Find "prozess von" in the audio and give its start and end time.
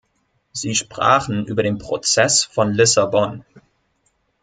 1.77-2.73